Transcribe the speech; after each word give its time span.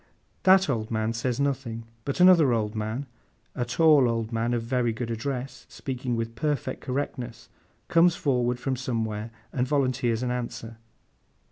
That 0.41 0.67
old 0.67 0.89
man 0.89 1.13
says 1.13 1.39
nothing; 1.39 1.83
but 2.05 2.19
another 2.19 2.53
old 2.53 2.73
man, 2.73 3.05
a 3.53 3.63
tall 3.65 4.09
old 4.09 4.31
man 4.31 4.55
of 4.55 4.63
very 4.63 4.91
good 4.91 5.11
address, 5.11 5.67
speaking 5.69 6.15
with 6.15 6.33
perfect 6.33 6.81
correctness, 6.81 7.49
comes 7.87 8.15
forward 8.15 8.59
from 8.59 8.75
somewhere, 8.75 9.29
and 9.53 9.67
volunteers 9.67 10.23
an 10.23 10.31
answer. 10.31 10.77